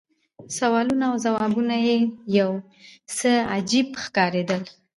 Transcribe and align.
سوالونه 0.57 1.03
او 1.11 1.15
ځوابونه 1.25 1.75
یې 1.87 1.97
یو 2.39 2.51
څه 3.17 3.31
عجیب 3.55 3.87
ښکارېدل. 4.03 4.61